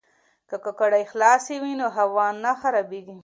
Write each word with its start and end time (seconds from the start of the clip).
که 0.49 0.55
کړکۍ 0.65 1.03
خلاصې 1.11 1.55
وي 1.61 1.73
نو 1.81 1.87
هوا 1.97 2.27
نه 2.43 2.51
خرابېږي. 2.61 3.17